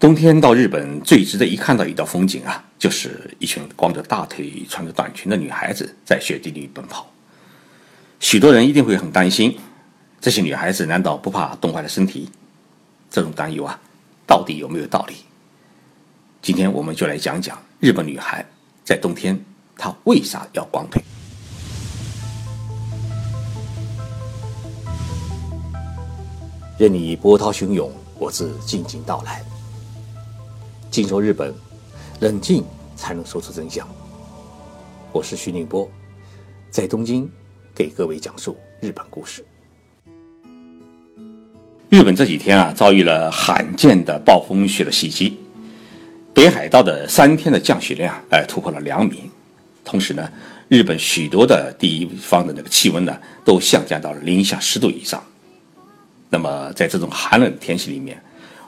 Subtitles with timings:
[0.00, 7.10] 冬天到日本最值得一看到一道风景啊，就是一群光着大腿、穿着短裙的女孩子在雪地里奔跑。
[8.20, 9.58] 许多人一定会很担心，
[10.20, 12.30] 这些女孩子难道不怕冻坏了身体？
[13.10, 13.76] 这种担忧啊，
[14.24, 15.16] 到底有没有道理？
[16.40, 18.46] 今天我们就来讲讲日本女孩
[18.84, 19.36] 在冬天
[19.76, 21.02] 她为啥要光腿。
[26.78, 29.42] 任你波涛汹涌，我自静静到来。
[30.90, 31.52] 进入日本，
[32.20, 32.64] 冷静
[32.96, 33.86] 才能说出真相。
[35.12, 35.88] 我是徐宁波，
[36.70, 37.30] 在东京
[37.74, 39.44] 给各位讲述日本故事。
[41.90, 45.38] 日本这几天啊，遭遇了罕见的暴风雪的袭击，
[46.32, 49.30] 北海道的三天的降雪量哎突破了两米，
[49.84, 50.30] 同时呢，
[50.68, 55.22] 日本许多的地方的那个气温呢都下降到了零下十度以上。
[56.30, 58.22] 那么在这种寒冷天气里面，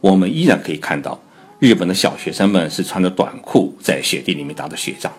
[0.00, 1.18] 我们依然可以看到。
[1.62, 5.12] 日本的小学生们是穿着短裤在雪地里面打的雪仗，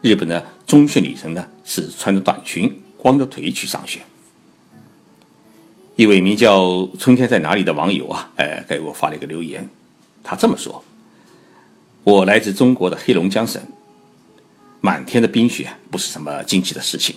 [0.00, 4.00] 日本的中学女生呢是穿着短裙光着腿去上学。
[5.94, 9.68] 一位名叫“春天在哪里”的网友啊，哎，给我发了一个留言，
[10.24, 10.82] 他这么说
[12.04, 13.60] ：“我来自中国的黑龙江省，
[14.80, 17.16] 满天的冰雪不是什么惊奇的事情，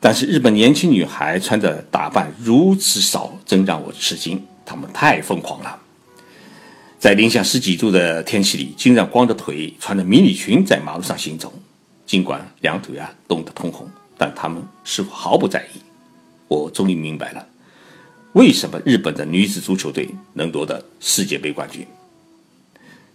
[0.00, 5.80] 但是日本年轻女孩穿着打扮如此少，真让我吃惊，她们太疯狂了。”
[6.98, 11.52] 在零下十几度的天气里，竟然光着腿、穿着迷你裙在马路上行走，
[12.06, 15.80] 尽管两腿啊冻得通红，但他们似乎毫不在意。
[16.48, 17.46] 我终于明白了，
[18.32, 21.86] 为什么日本的女子足球队能夺得世界杯冠军。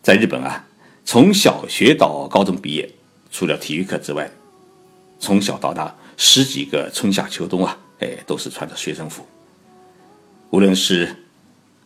[0.03, 0.63] 在日本啊，
[1.03, 2.89] 从小学到高中毕业，
[3.31, 4.29] 除了体育课之外，
[5.19, 9.25] 从小到大十几个春夏秋冬啊，哎，都是穿着学生服。
[10.51, 11.15] 无论是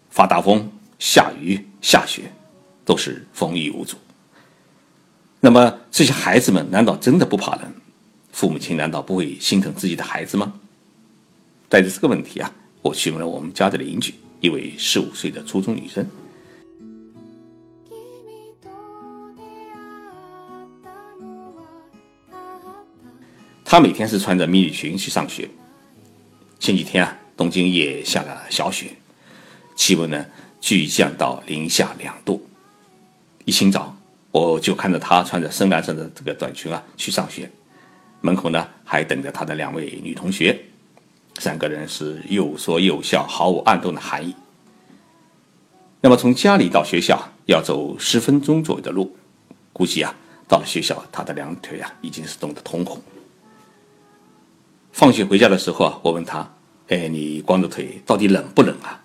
[0.10, 0.70] 发大风。
[0.98, 2.24] 下雨下雪，
[2.84, 3.96] 都是风雨无阻。
[5.40, 7.72] 那么这些孩子们难道真的不怕冷？
[8.32, 10.52] 父母亲难道不会心疼自己的孩子吗？
[11.70, 12.52] 带着这个问题啊，
[12.82, 16.04] 我询问了我们家的邻居，一位十五岁的初中女生。
[23.64, 25.48] 她每天是穿着迷你裙去上学。
[26.60, 28.90] 前几天啊，东京也下了小雪，
[29.76, 30.26] 气温呢？
[30.66, 32.44] 巨降到零下两度，
[33.46, 33.96] 一清早
[34.32, 37.48] 我就看着她穿着深蓝色的这个短裙啊去上学，
[38.22, 40.60] 门口呢还等着她的两位女同学，
[41.38, 44.36] 三个人是又说又笑，毫无暗动的寒意。
[46.02, 49.16] 那么从家里到学校要走十分钟左右的路，
[49.72, 50.16] 估计啊
[50.48, 53.00] 到了学校她的两腿啊已经是冻得通红。
[54.92, 56.52] 放学回家的时候啊，我问她
[56.90, 59.04] ：“哎，你光着腿到底冷不冷啊？”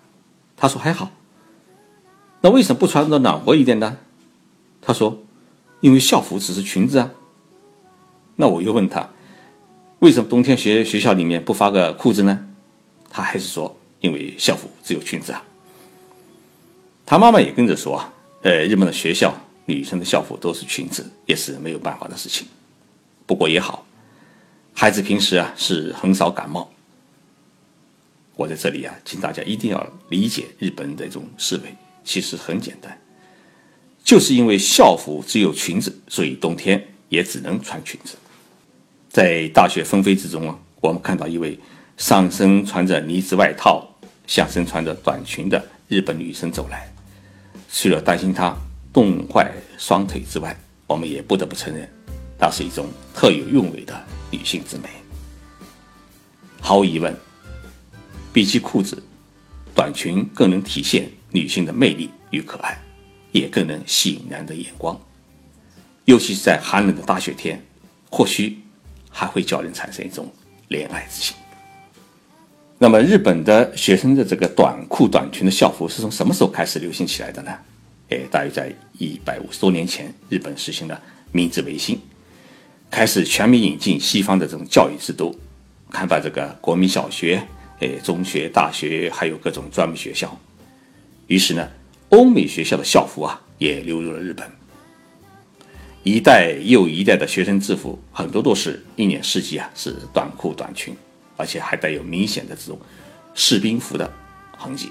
[0.56, 1.10] 她说：“还好。”
[2.42, 3.98] 那为什么不穿的暖和一点呢？
[4.80, 5.22] 他说
[5.80, 7.10] ：“因为校服只是裙子啊。”
[8.36, 9.10] 那我又问他
[10.00, 12.46] ：“为什么冬天学学校里面不发个裤子呢？”
[13.10, 15.44] 他还是说：“因为校服只有裙子啊。”
[17.04, 19.34] 他妈妈也跟着说啊：“呃，日本的学校
[19.66, 22.46] 女生的校服都是裙子，也是没有办法的事情。
[23.26, 23.84] 不过也好，
[24.72, 26.70] 孩子平时啊是很少感冒。”
[28.34, 31.74] 我在这里啊，请大家一定要理解日本人的这种思维。
[32.04, 32.98] 其实很简单，
[34.02, 38.16] 就是因为校服只有裙子，所以冬天也只能穿裙子。
[39.08, 41.58] 在大雪纷飞之中啊，我们看到一位
[41.96, 43.86] 上身穿着呢子外套、
[44.26, 46.92] 下身穿着短裙的日本女生走来。
[47.72, 48.56] 除了担心她
[48.92, 50.56] 冻坏双腿之外，
[50.86, 51.88] 我们也不得不承认，
[52.38, 54.00] 那是一种特有韵味的
[54.30, 54.88] 女性之美。
[56.60, 57.14] 毫无疑问，
[58.32, 59.00] 比起裤子，
[59.74, 61.08] 短裙更能体现。
[61.30, 62.78] 女性的魅力与可爱，
[63.32, 65.00] 也更能吸引男的眼光，
[66.04, 67.62] 尤其是在寒冷的大雪天，
[68.10, 68.58] 或许
[69.08, 70.30] 还会叫人产生一种
[70.68, 71.36] 怜爱之心。
[72.78, 77.52] 那么，日本的学生的这个短裤短裙的校服是从什么时候开始流行起来的呢？
[78.08, 81.00] 哎，大约在一百五十多年前，日本实行了
[81.30, 82.00] 明治维新，
[82.90, 85.38] 开始全面引进西方的这种教育制度，
[85.90, 87.46] 开办这个国民小学、
[87.80, 90.36] 哎中学、大学，还有各种专门学校。
[91.30, 91.70] 于是呢，
[92.08, 94.44] 欧美学校的校服啊也流入了日本。
[96.02, 100.92] 一代又一代的学生制服，很多都是一年四季啊是短裤短裙，
[101.36, 102.76] 而且还带有明显的这种
[103.32, 104.12] 士兵服的
[104.58, 104.90] 痕迹。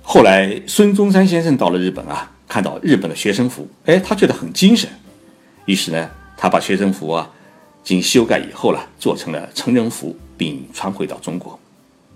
[0.00, 4.88] 后来孙中山先生到了日本啊，看到日本的学生服，哎，他觉得很精神，
[5.64, 7.28] 于是呢，他把学生服啊
[7.82, 11.58] 经修改以后了，做成了成人服，并传回到中国。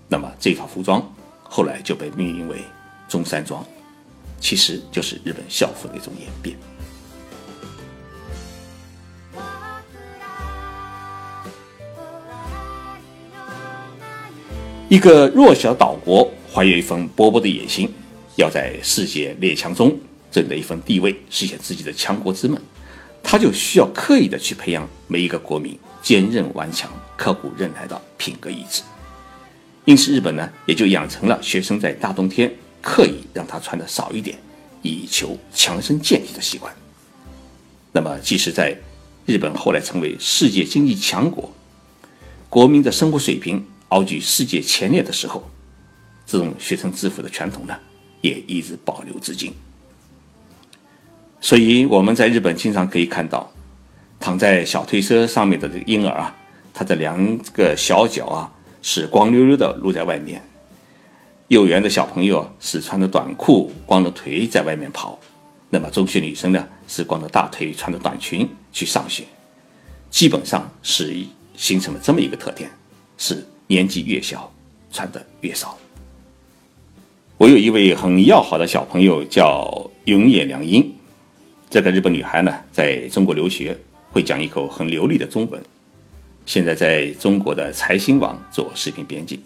[0.07, 1.13] 那么这套服装
[1.43, 2.57] 后来就被命名为。
[3.07, 3.65] 中山装，
[4.39, 6.55] 其实就是日本校服的一种演变。
[14.87, 17.91] 一个弱小岛国怀有一份勃勃的野心，
[18.35, 19.97] 要在世界列强中
[20.31, 22.57] 争得一份地位，实现自己的强国之梦，
[23.23, 28.83] 他就需要刻意的去培养每一个国民坚韧顽强、刻苦忍耐的品格意志。
[29.85, 32.51] 因此，日本呢也就养成了学生在大冬天
[32.85, 34.37] 刻意让他穿的少一点，
[34.83, 36.71] 以求强身健体的习惯。
[37.91, 38.77] 那么，即使在
[39.25, 41.51] 日本后来成为世界经济强国，
[42.47, 43.65] 国民的生活水平。
[43.87, 45.49] 高居世界前列的时候，
[46.25, 47.73] 这种学生制服的传统呢，
[48.19, 49.53] 也一直保留至今。
[51.39, 53.49] 所以我们在日本经常可以看到，
[54.19, 56.35] 躺在小推车上面的这个婴儿啊，
[56.73, 58.51] 他的两个小脚啊
[58.81, 60.41] 是光溜溜的露在外面；
[61.47, 65.19] 幼儿园的小朋友是穿着短裤、光着腿在外面跑；
[65.69, 69.23] 那么中学女生呢是光着大腿、穿着短裙去上学，
[70.09, 71.15] 基本上是
[71.55, 72.69] 形成了这么一个特点：
[73.17, 73.45] 是。
[73.67, 74.53] 年纪越小，
[74.91, 75.75] 穿的越少。
[77.35, 80.93] 我有一位很要好的小朋友，叫永野良英。
[81.67, 83.75] 这个日本女孩呢，在中国留学，
[84.11, 85.59] 会讲一口很流利的中文。
[86.45, 89.41] 现在在中国的财新网做视频编辑。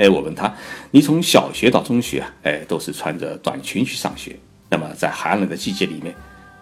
[0.00, 0.52] 哎，我问她
[0.92, 4.34] ：“你从小学到中学啊，哎，都是穿着短裙去上学，
[4.70, 6.14] 那么在寒冷的季节里面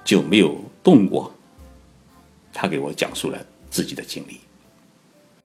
[0.04, 1.32] 就没有冻过？”
[2.52, 3.38] 她给我讲述了
[3.70, 4.40] 自己的经历。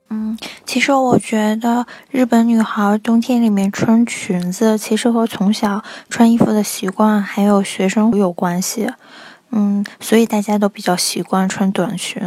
[0.09, 8.89] 嗯，其实我觉得日本女孩冬天里面穿裙子，其实和从小穿衣服的习惯还有学生有关系。
[9.51, 12.21] 嗯，所以大家都比较习惯穿短裙。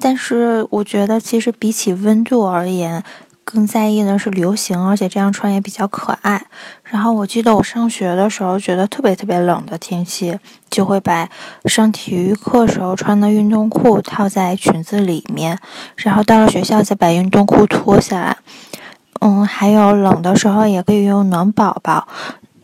[0.00, 3.02] 但是我觉得，其实比起温度而言，
[3.44, 6.46] 更在意的是流行，而且这样穿也比较可爱。
[6.84, 10.38] 然后我记得我上学的时候，觉得特别特别冷的天气，
[10.70, 11.28] 就会把
[11.64, 15.58] 上体育课时候穿的运动裤套在裙子里面，
[15.96, 18.36] 然后到了学校再把运动裤脱下来。
[19.20, 22.08] 嗯，还有冷的时候也可以用暖宝宝，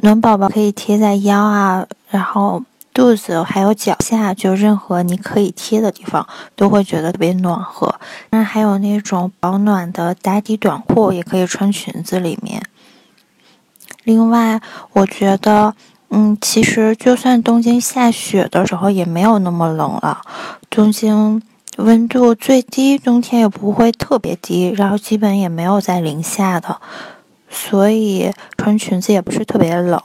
[0.00, 2.62] 暖宝宝可以贴在腰啊，然后。
[2.98, 7.94] 肚子还有脚下，就任何你可以贴的地方，都会觉得特别暖和。
[8.30, 12.60] 那还有那种保暖的打底短裤，也可以穿裙子里面。
[14.02, 14.60] 另外，
[14.94, 15.76] 我觉得，
[16.10, 20.20] 嗯，其实就算东京下雪的时候，也没有那么冷了。
[20.68, 21.40] 东京
[21.76, 26.80] 温度最低，冬天也不会特别低，然后基本也没有在零下的，
[27.48, 30.02] 所以穿裙子也不是特别冷。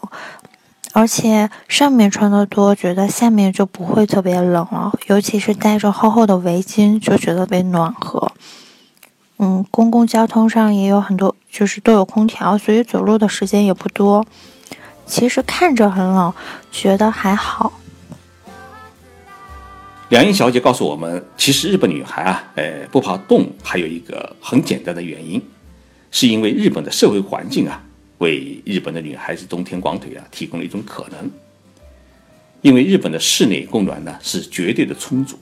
[0.93, 4.91] 而且上面穿的多，觉得下面就不会特别冷了。
[5.07, 8.31] 尤其是戴着厚厚的围巾，就觉得特别暖和。
[9.39, 14.23] 嗯，公共交通上也有很多，就是都有空调，所以走路的时间也不多。
[15.07, 16.31] 其实看着很冷，
[16.71, 17.73] 觉得还好。
[20.09, 25.41] 梁英小姐告诉我们，其实日本女孩啊，呃，不怕冻，还有一个很简单的原因，
[26.11, 27.81] 是因为日本的社会环境啊。
[28.19, 31.30] 为日本的女孩子冬天光腿啊提供了一种可能，
[32.62, 35.38] 因为日本的室内供暖呢是绝对的充足，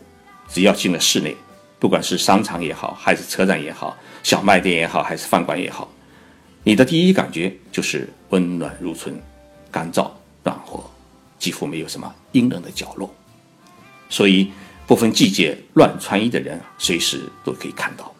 [0.48, 1.36] 只要进了室内，
[1.78, 5.92] 不管是商场也好，还是车站也好，小卖店也好，还是饭馆也好，
[6.64, 9.16] 你的第一感觉就是温暖如春，
[9.70, 10.10] 干燥
[10.44, 10.84] 暖和，
[11.38, 13.13] 几乎没有什么阴冷的角落，
[14.10, 14.51] 所以
[14.88, 18.12] 不分季节乱穿衣的人随时都可以看到。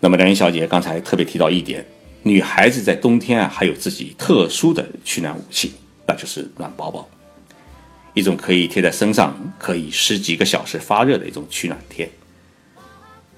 [0.00, 1.86] 那么梁云小姐刚才特别提到一点。
[2.22, 5.72] 女孩子在冬天啊，还有自己特殊的取暖武器，
[6.06, 7.08] 那就是暖宝宝，
[8.12, 12.10] 一种可以贴在身上，可以十几个小时发热的一种取暖贴。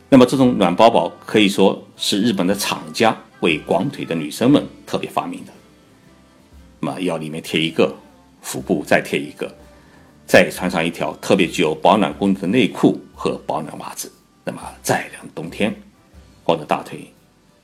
[0.08, 5.52] 那么这种暖宝宝可以说是日本的厂家为光腿的女生们特别发明的。
[6.80, 7.94] 那么腰里面贴一个，
[8.42, 9.54] 腹部再贴一个，
[10.26, 14.10] 再穿上一条特别具有保暖功能的内裤和保暖袜子，
[14.42, 15.72] 那么再凉冬天，
[16.42, 17.12] 光着大腿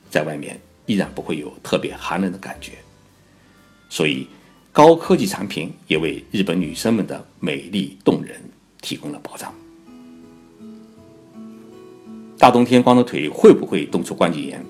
[0.09, 0.61] 在外面。
[0.87, 2.73] 依然不会有特别寒冷的感觉，
[3.89, 4.27] 所以
[4.73, 8.41] 高科技产品也为日本女生们的美丽动人
[8.81, 9.53] 提供了保障。
[12.39, 14.65] 大冬天光着腿会不会冻出关节炎？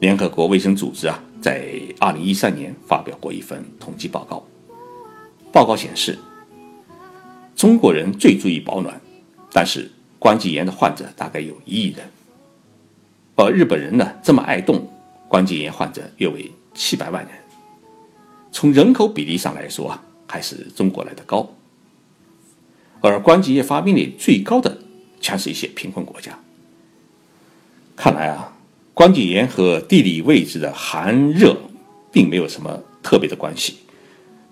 [0.00, 1.68] 联合国卫生组织啊，在
[1.98, 4.42] 二零一三年发表过一份统计报告，
[5.52, 6.18] 报告显示，
[7.54, 8.98] 中国人最注意保暖，
[9.52, 12.08] 但是关节炎的患者大概有一亿人，
[13.34, 14.88] 而日本人呢这么爱动。
[15.34, 17.34] 关节炎患者约为七百万人，
[18.52, 21.52] 从人口比例上来说啊，还是中国来的高。
[23.00, 24.78] 而关节炎发病率最高的，
[25.20, 26.38] 全是一些贫困国家。
[27.96, 28.56] 看来啊，
[28.94, 31.56] 关节炎和地理位置的寒热
[32.12, 33.78] 并没有什么特别的关系，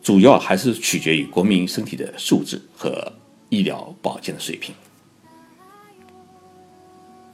[0.02, 3.12] 主要还是取决于国民身体的素质和
[3.50, 4.74] 医疗保健的水平。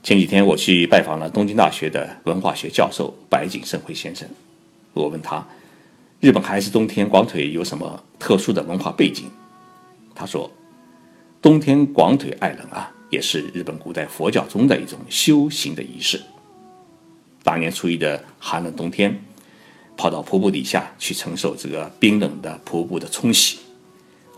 [0.01, 4.27] 前几天我去拜访了东京大学的文化学教授白井胜辉先生，
[4.95, 5.45] 我问他，
[6.21, 9.27] 日本孩子冬天光腿有什么特殊的文化背景？
[10.15, 10.51] 他说，
[11.43, 16.23] 冬天光腿爱冷啊，也是日本古代佛教中的一种修行的仪式。
[17.43, 19.21] 大年初一的寒冷冬天，
[19.97, 23.59] 跑到瀑布底下去承受这个冰冷的瀑布的冲洗，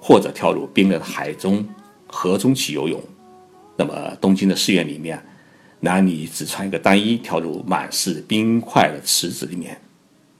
[0.00, 1.64] 或者跳入冰冷的海中、
[2.06, 3.00] 河中去游泳。
[3.76, 5.22] 那么东京的寺院里面。
[5.80, 9.80] 男女只穿一个单衣跳入满是冰块的池子里面，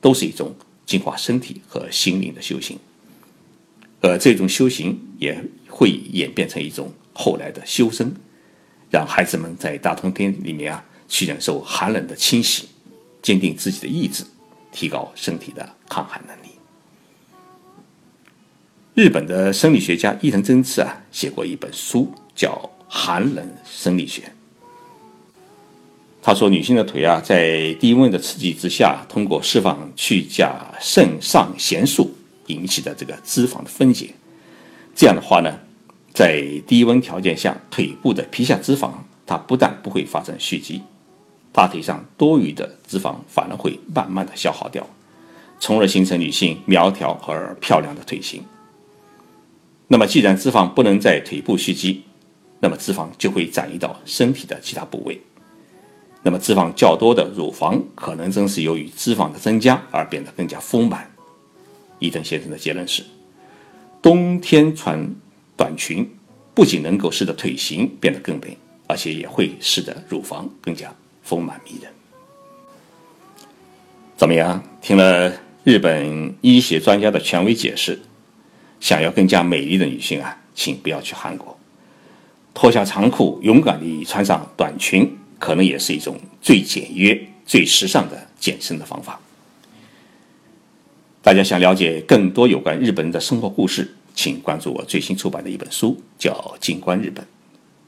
[0.00, 0.54] 都是一种
[0.84, 2.78] 净化身体和心灵的修行。
[4.02, 8.14] 而这种修行也会演变成一种后来的修身，
[8.90, 12.68] 让孩子们在大冬天里面啊去忍受寒冷的侵袭，
[13.22, 14.24] 坚定自己的意志，
[14.72, 16.50] 提高身体的抗寒能力。
[18.94, 22.50] 日本的生理学家伊藤真次啊写过一本书，叫
[22.88, 24.22] 《寒冷生理学》。
[26.22, 32.14] 他说，女性的腿啊，在低温的刺激之下，通过释放去甲肾上腺素
[32.48, 34.10] 引起的这个脂肪的分解，
[34.94, 35.58] 这样的话呢，
[36.12, 38.90] 在低温条件下，腿部的皮下脂肪
[39.24, 40.82] 它不但不会发生蓄积，
[41.52, 44.86] 大腿上多余的脂肪反而会慢慢的消耗掉，
[45.58, 48.44] 从而形成女性苗条而漂亮的腿型。
[49.88, 52.02] 那么，既然脂肪不能在腿部蓄积，
[52.60, 55.18] 那么脂肪就会转移到身体的其他部位。
[56.22, 61.10] 那么脂肪较多的乳房可能正是由于脂肪的增加而变得更加丰满。
[61.98, 63.02] 伊藤先生的结论是：
[64.02, 65.14] 冬天穿
[65.56, 66.10] 短裙
[66.54, 71.90] 不仅能够使得腿型变得更美，而且也会使得乳房更加丰满迷人。
[74.16, 74.62] 怎么样？
[74.82, 75.32] 听了
[75.64, 77.98] 日本医学专家的权威解释，
[78.78, 81.58] 想要更加美丽的女性啊，请不要去韩国，
[82.52, 85.16] 脱下长裤，勇敢地穿上短裙。
[85.40, 89.18] 可能也是一种最简约、最时尚的健身的方法。
[91.20, 96.32] 大家想了解更多有关日本人的生活故事，请关注我最新出版的一本书，叫
[96.64, 97.24] 《静观日本》。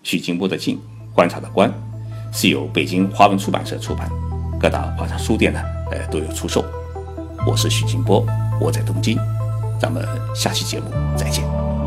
[0.02, 0.80] 徐静波的静，
[1.14, 1.72] 观察的观，
[2.32, 4.10] 是由北京华文出版社出版，
[4.60, 6.64] 各大网上书店呢，呃都有出售。
[7.46, 8.26] 我是徐静波，
[8.60, 9.16] 我在东京，
[9.80, 10.04] 咱们
[10.34, 11.81] 下期节目再见。